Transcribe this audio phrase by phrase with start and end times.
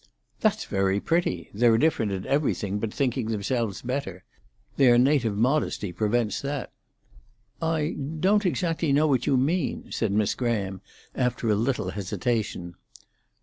[0.39, 1.51] "That's very pretty.
[1.53, 4.23] They're different in everything but thinking themselves better.
[4.75, 6.71] Their native modesty prevents that."
[7.61, 10.81] "I don't exactly know what you mean," said Miss Graham,
[11.13, 12.73] after a little hesitation.